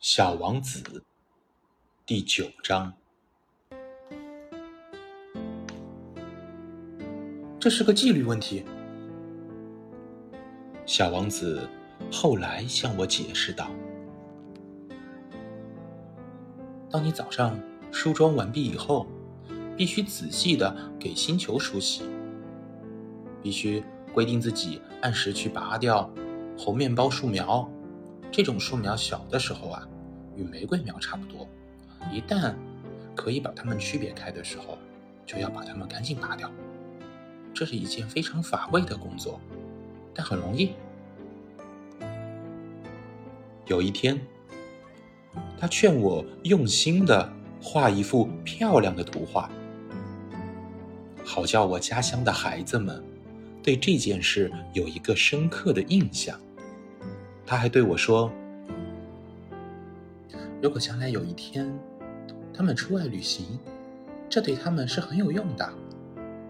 [0.00, 1.02] 小王子
[2.06, 2.92] 第九章。
[7.58, 8.64] 这是个纪律问题。
[10.86, 11.68] 小王子
[12.12, 13.68] 后来向我解释道
[16.88, 17.58] ：“当你早上
[17.90, 19.04] 梳妆完毕以后，
[19.76, 22.04] 必须仔细的给星球梳洗，
[23.42, 23.82] 必须
[24.14, 26.08] 规定自己按时去拔掉
[26.56, 27.68] 猴面包树苗。”
[28.30, 29.88] 这种树苗小的时候啊，
[30.36, 31.48] 与玫瑰苗差不多。
[32.12, 32.54] 一旦
[33.14, 34.78] 可以把它们区别开的时候，
[35.26, 36.50] 就要把它们赶紧拔掉。
[37.52, 39.40] 这是一件非常乏味的工作，
[40.14, 40.72] 但很容易。
[43.66, 44.20] 有一天，
[45.58, 49.50] 他劝我用心的画一幅漂亮的图画，
[51.24, 53.02] 好叫我家乡的孩子们
[53.62, 56.38] 对这件事有一个深刻的印象。
[57.48, 58.30] 他还对我说
[60.60, 61.66] ：“如果将来有一天，
[62.52, 63.58] 他们出外旅行，
[64.28, 65.66] 这对他们是很有用的。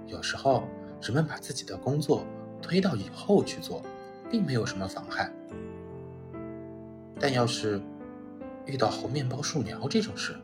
[0.08, 0.64] 有时候，
[1.00, 2.26] 人们把自己的工作
[2.60, 3.80] 推到以后去做，
[4.28, 5.30] 并没有什么妨害。
[7.20, 7.80] 但要是
[8.66, 10.34] 遇到猴面包树苗这种事，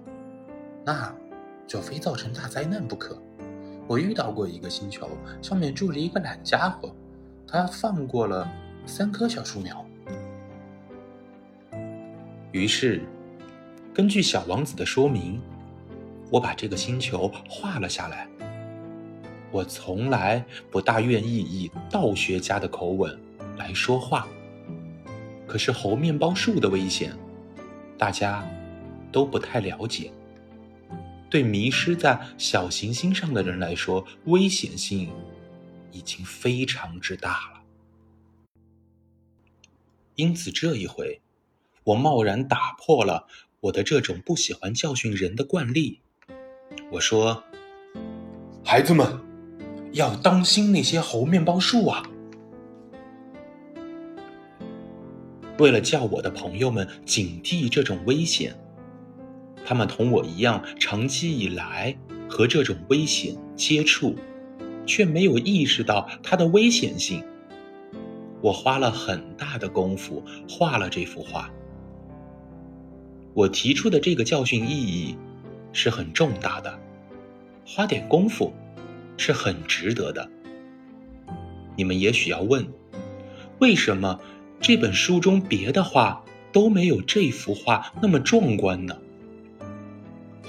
[0.84, 1.12] 那
[1.66, 3.20] 就非造成大灾难不可。
[3.88, 5.10] 我遇到过一个星球，
[5.42, 6.94] 上面住着一个懒家伙，
[7.44, 8.48] 他放过了
[8.86, 9.83] 三棵小树苗。”
[12.54, 13.02] 于是，
[13.92, 15.42] 根据小王子的说明，
[16.30, 18.28] 我把这个星球画了下来。
[19.50, 23.18] 我从来不大愿意以道学家的口吻
[23.56, 24.28] 来说话，
[25.48, 27.12] 可是猴面包树的危险，
[27.98, 28.48] 大家
[29.10, 30.12] 都不太了解。
[31.28, 35.10] 对迷失在小行星上的人来说，危险性
[35.90, 37.62] 已经非常之大了。
[40.14, 41.20] 因此，这一回。
[41.84, 43.26] 我贸然打破了
[43.60, 46.00] 我的这种不喜欢教训人的惯例。
[46.90, 47.44] 我说
[48.64, 49.20] ：“孩子们，
[49.92, 52.02] 要当心那些猴面包树啊！”
[55.58, 58.56] 为了叫我的朋友们警惕这种危险，
[59.64, 61.96] 他们同我一样长期以来
[62.28, 64.16] 和这种危险接触，
[64.86, 67.22] 却没有意识到它的危险性。
[68.40, 71.50] 我花了很大的功夫画了这幅画。
[73.34, 75.18] 我提出的这个教训意义
[75.72, 76.78] 是很重大的，
[77.66, 78.54] 花点功夫
[79.16, 80.30] 是很值得的。
[81.76, 82.64] 你们也许要问，
[83.58, 84.20] 为什么
[84.60, 88.96] 这本书中别的画都没有这幅画那么壮观呢？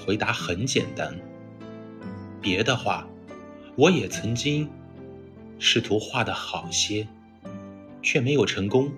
[0.06, 1.20] 回答很简单，
[2.40, 3.08] 别的画
[3.76, 4.70] 我也曾经
[5.58, 7.08] 试图画的好些，
[8.04, 8.92] 却没有成功。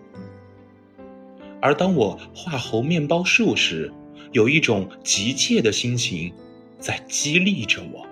[1.67, 3.91] 而当我画猴面包树时，
[4.31, 6.31] 有一种急切的心情
[6.79, 8.06] 在激励着我。